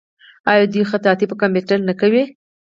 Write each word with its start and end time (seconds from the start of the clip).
آیا 0.51 0.63
دوی 0.73 0.83
خطاطي 0.91 1.25
په 1.29 1.35
کمپیوټر 1.41 1.77
کې 1.79 1.85
نه 1.89 1.93
کوي؟ 2.01 2.23